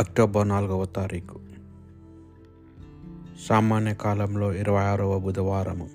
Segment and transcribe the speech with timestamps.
[0.00, 1.40] October నాలుగవ తారీఖు.
[3.48, 5.90] సామాన్య కాలంలో ఇరవై ఆరవ బుధవారము.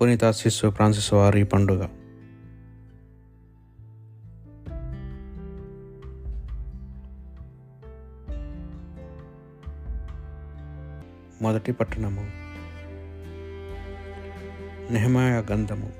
[0.00, 1.86] పునీత శిశు ఫ్రాన్సిస్ వారి పండుగ.
[11.42, 12.30] మొదటి పట్టణము.
[14.92, 15.92] నెహమాయ గంధము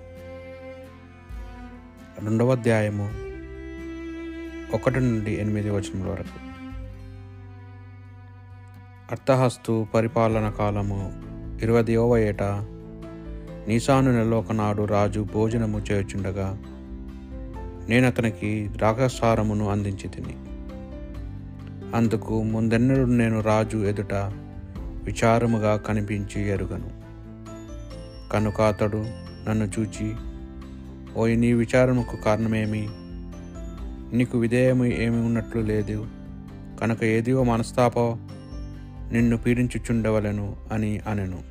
[2.24, 3.31] రెండవ అధ్యాయము.
[4.74, 6.52] ఒకటి నుండి ఎనిమిది వచనముల వరకు.
[9.10, 11.12] అర్థహస్తు పరిపాలన కాలము
[11.62, 12.42] ఇరవైవ ఏట
[13.68, 16.58] నీసాను నెలలో ఒకనాడు రాజు భోజనము చేయుచుండగా
[17.88, 20.36] నేను అతనికి ద్రాక్షసారమును అందించి తిని.
[21.96, 24.14] అందుకు ముందెన్నడు నేను రాజు ఎదుట
[25.04, 26.90] విచారముగా కనిపించి ఎరుగను.
[28.32, 29.04] కనుక అతడు
[29.48, 30.14] నన్ను చూచి
[31.16, 32.88] ఓయ్ నీ విచారముకు కారణమేమి?
[34.12, 36.06] నీకు విధేయము ఏమి ఉన్నట్లు లేదు.
[36.80, 38.16] కనుక ఏదివో మనస్తాపో
[39.12, 41.42] నిన్ను పీడించుచుండవలను అని అనెను.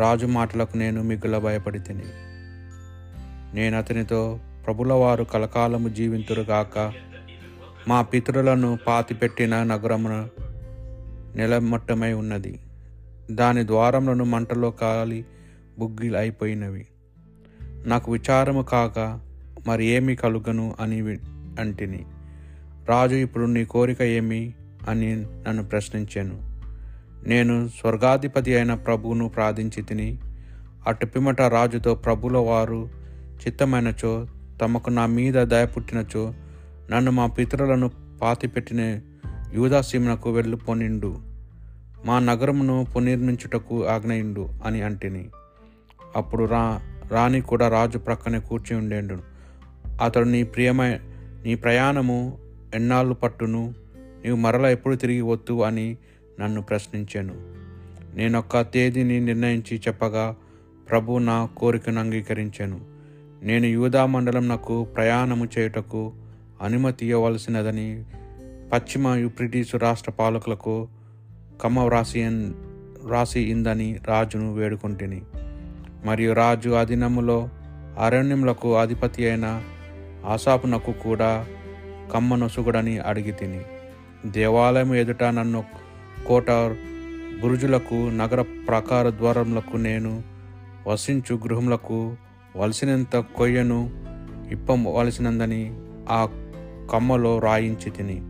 [0.00, 2.02] రాజు మాటలకు నేను మిగుల భయపడి తిని
[3.54, 6.92] నేను అతనితో ప్రభుల వారు కలకాలము జీవింతురుగాక
[7.88, 10.28] మా పితరులను పాతిపెట్టిన నగరమున
[11.36, 12.60] నిలమట్టమై ఉన్నది.
[13.30, 15.26] దాని ద్వారములను మంటలో కాలి
[15.78, 16.86] బుగ్గిలు అయిపోయినవి
[17.62, 19.25] నాకు విచారము కాక
[19.66, 21.00] మరి ఏమి కలుగను అని
[21.60, 22.04] అంటిని.
[22.88, 24.54] రాజు ఇప్పుడు నీ కోరిక ఏమి
[24.88, 26.56] అని నన్ను ప్రశ్నించాను.
[27.28, 30.18] నేను స్వర్గాధిపతి అయిన ప్రభువును ప్రార్థించి తిని
[30.86, 32.88] అటు పిమ్మట రాజుతో ప్రభుల వారు
[33.46, 34.26] చిత్తమైనచో
[34.62, 36.34] తమకు నా మీద దయ పుట్టినచో
[36.90, 37.90] నన్ను మా పితరులను
[38.22, 39.00] పాతిపెట్టిన
[39.54, 41.18] యూదాసీమనకు వెళ్ళిపోనిండు.
[42.04, 45.28] మా నగరమును పునర్మించుటకు ఆజ్ఞయిండు అని అంటిని.
[46.16, 49.35] అప్పుడు రా రాణి కూడా రాజు ప్రక్కనే కూర్చి ఉండేండు
[50.02, 50.98] అతడు నీ ప్రియమై
[51.44, 52.38] నీ ప్రయాణము
[52.74, 53.74] ఎన్నాళ్ళు పట్టును?
[54.24, 55.96] నీవు మరల ఎప్పుడు తిరిగి వద్దు అని
[56.40, 57.34] నన్ను ప్రశ్నించాను.
[58.16, 60.36] నేనొక్క తేదీని నిర్ణయించి చెప్పగా
[60.90, 62.80] ప్రభు నా కోరికను అంగీకరించాను.
[63.42, 66.12] నేను యూదా మండలం నాకు ప్రయాణము చేయుటకు
[66.62, 68.04] అనుమతి ఇవ్వవలసినదని
[68.72, 70.88] పశ్చిమ బ్రిటిష్ రాష్ట్ర పాలకులకు
[71.62, 72.24] కమ్మ వ్రాసి
[73.04, 75.22] వ్రాసి ఇందని రాజును వేడుకుంటుని.
[76.04, 77.48] మరియు రాజు అధీనములో
[77.98, 79.62] అరణ్యములకు అధిపతి అయిన
[80.24, 81.46] ఆశాపునకు కూడా
[82.12, 83.60] కమ్మనొసుగుడని అడిగి తిని
[84.26, 85.64] దేవాలయం ఎదుట నన్ను
[86.26, 86.50] కోట
[87.40, 90.22] బురుజులకు నగర ప్రాకార ద్వారములకు నేను
[90.86, 92.16] వసించు గృహములకు
[92.56, 93.90] వలసినంత కొయ్యను
[94.50, 95.74] ఇప్పవలసినందని
[96.08, 96.28] ఆ
[96.92, 98.22] కమ్మలో రాయించి తిని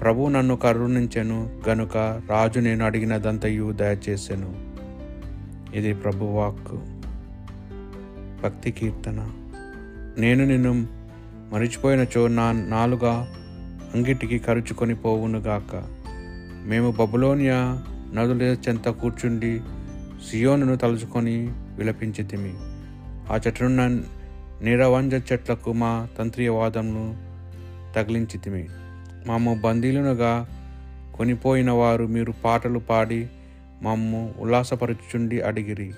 [0.00, 1.96] ప్రభు నన్ను కరుణించెను గనుక
[2.30, 4.68] రాజు నేను అడిగినదంతయు దయచేసెను.
[5.74, 6.74] ఇది ప్రభువాక్
[8.42, 9.30] భక్తి కీర్తన.
[10.18, 10.97] నేను నిన్ను
[11.52, 13.12] మరిచిపోయినచో నా నాలుగా
[13.94, 15.82] అంగిటికి కరుచుకొని పోవునుగాక
[16.66, 17.82] మేము బబులోనియా
[18.14, 19.60] నదుల చెంత కూర్చుండి
[20.30, 22.52] సియోనును తలుచుకొని విలపించితిమి
[23.32, 24.04] ఆ చెట్టునున్న
[24.62, 27.04] నిరవంజ చెట్లకు మా తంత్రియవాదమును
[27.94, 28.68] తగిలించితిమి
[29.26, 30.32] మాము బందీలునుగా
[31.16, 33.28] కొనిపోయిన వారు మీరు పాటలు పాడి
[33.82, 35.92] మమ్ము ఉల్లాసపరచుచుండి అడిగిరి.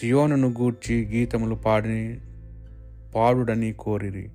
[0.00, 2.20] సియోనును గూర్చి గీతములు పాడిని
[3.14, 4.30] పాడుడని కోరిరి.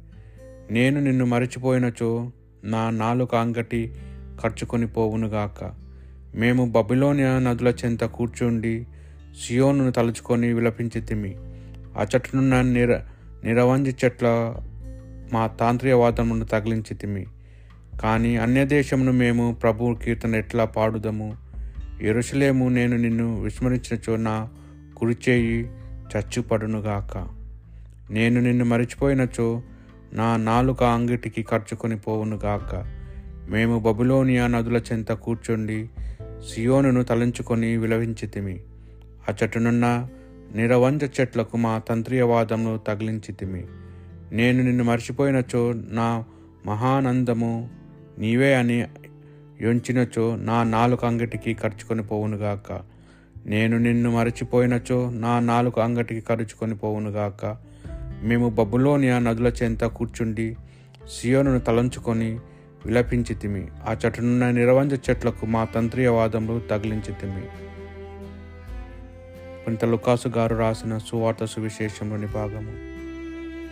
[0.71, 2.31] నేను నిన్ను మరచిపోయినచో
[2.63, 3.95] నా నాలుక అంగటి
[4.41, 5.71] ఖర్చుకొని పోవునుగాక
[6.35, 8.87] మేము బబిలోనియా నదుల చెంత కూర్చుండి
[9.41, 11.35] సియోను తలుచుకొని విలపించితిమి
[11.97, 12.99] ఆ చెట్టునున్న నిర
[13.43, 14.27] నిరవంజి చెట్ల
[15.33, 17.25] మా తాంత్రికవాదమును తగిలించితిమి
[18.01, 21.37] కానీ అన్యదేశమును మేము ప్రభు కీర్తన ఎట్లా పాడుదము?
[22.01, 24.49] ఎరుసలేము నేను నిన్ను విస్మరించినచో నా
[24.97, 25.61] కురిచేయి
[26.11, 27.27] చచ్చుపడునుగాక
[28.11, 29.61] నేను నిన్ను మరిచిపోయినచో
[30.13, 32.71] నా నాలుక అంగిటికి ఖర్చుకొని పోవునుగాక
[33.49, 35.89] మేము బబులోనియా నదుల చెంత కూర్చుండి
[36.47, 38.55] సియోనును తలంచుకొని విలవించితిమి
[39.29, 40.07] ఆ చెట్టునున్న
[40.55, 43.63] నిరవంజ చెట్లకు మా తంత్రియవాదమును తగిలించితిమి
[44.31, 46.25] నేను నిన్ను మర్చిపోయినచో నా
[46.65, 47.69] మహానందము
[48.19, 48.85] నీవే అని
[49.61, 52.71] యొంచినచో నా నాలుక అంగటికి ఖర్చుకొని పోవునుగాక
[53.45, 57.43] నేను నిన్ను మరచిపోయినచో నా నాలుక అంగటికి ఖర్చుకొని పోవునుగాక
[58.23, 60.57] మేము బబులోనియా నదుల చెంత కూర్చుండి
[61.09, 62.39] సియోనును తలంచుకొని
[62.85, 67.41] విలపించితిమి ఆ చెట్టునున్న నిరవంజ చెట్లకు మా తంత్రియవాదములు తగిలించితిమి
[69.65, 72.73] కొంత లుకాసు గారు రాసిన సువార్త సువిశేషంలోని భాగము.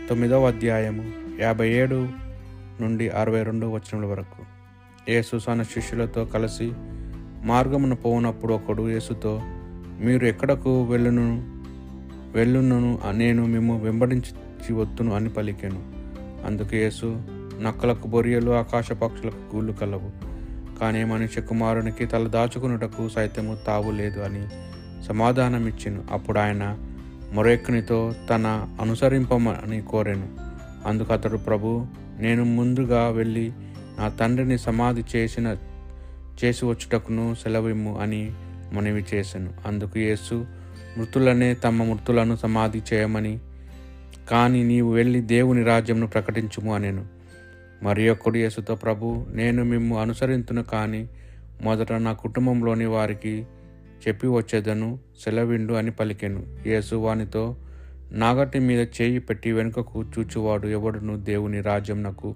[0.10, 2.08] తొమ్మిదవ అధ్యాయము యాభై ఏడు
[2.82, 4.46] నుండి అరవై రెండు వచనముల వరకు.
[5.12, 6.74] యేసు తన శిష్యులతో కలిసి
[7.44, 9.42] మార్గమును పోనప్పుడు ఒకడు యేసుతో
[10.00, 11.55] మీరు ఎక్కడకు వెళ్ళును?
[12.36, 15.82] వెళ్ళున్నను నేను మేము వెంబడించి వద్దును అని పలికాను.
[16.48, 17.22] అందుకు యేసు
[17.62, 20.10] నక్కలకు బొరియలు ఆకాశ పక్షులకు గూళ్ళు కలవు.
[20.80, 24.48] కానీ మనిషి కుమారునికి తల దాచుకున్నటకు సైతము తావు లేదు అని
[25.04, 26.04] సమాధానమిచ్చెను.
[26.12, 26.78] అప్పుడు ఆయన
[27.34, 30.28] మొరెక్కునితో తన అనుసరింపమని కోరాను.
[30.88, 31.86] అందుకు అతడు ప్రభు
[32.20, 33.52] నేను ముందుగా వెళ్ళి
[34.00, 35.58] నా తండ్రిని సమాధి చేసిన
[36.46, 38.32] చేసి వచ్చుటకును సెలవిమ్ము అని
[38.74, 40.46] మనవి చేశాను అందుకు యేసు
[40.98, 43.40] మృతులనే తమ మృతులను సమాధి చేయమని.
[44.32, 47.06] కానీ నీవు వెళ్ళి దేవుని రాజ్యంను ప్రకటించుము అనేను.
[47.84, 51.10] మరి ఒక్కడు యేసుతో ప్రభు నేను మిమ్ము అనుసరింతును కానీ
[51.62, 53.46] మొదట నా కుటుంబంలోని వారికి
[54.08, 56.44] చెప్పి వచ్చేదను సెలవిండు అని పలికెను.
[56.68, 57.56] యేసు వానితో
[58.12, 62.36] నాగటి మీద చేయి పెట్టి వెనుకకు చూచువాడు ఎవడును దేవుని రాజ్యంనకు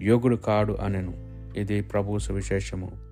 [0.00, 1.14] యోగుడు కాడు అనెను.
[1.58, 3.11] ఇది ప్రభు సువిశేషము.